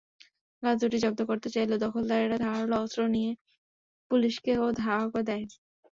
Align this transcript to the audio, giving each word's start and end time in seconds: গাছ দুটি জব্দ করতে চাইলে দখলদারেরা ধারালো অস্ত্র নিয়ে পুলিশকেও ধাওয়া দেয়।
গাছ 0.63 0.75
দুটি 0.81 0.97
জব্দ 1.03 1.19
করতে 1.29 1.47
চাইলে 1.53 1.75
দখলদারেরা 1.83 2.37
ধারালো 2.43 2.75
অস্ত্র 2.77 3.01
নিয়ে 3.15 3.31
পুলিশকেও 4.11 4.63
ধাওয়া 4.79 5.21
দেয়। 5.29 5.45